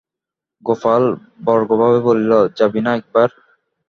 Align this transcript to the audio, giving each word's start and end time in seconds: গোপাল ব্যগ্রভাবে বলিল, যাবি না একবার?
গোপাল 0.63 1.03
ব্যগ্রভাবে 1.45 1.99
বলিল, 2.07 2.31
যাবি 2.57 2.79
না 2.85 2.91
একবার? 2.99 3.29